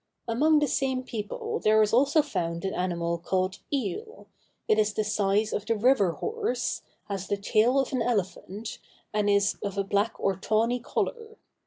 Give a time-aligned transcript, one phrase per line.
[0.27, 4.25] Among the same people, there is also found an animal called eale;
[4.67, 8.79] it is the size of the river horse, has the tail of the elephant,
[9.13, 11.37] and is of a black or tawny color.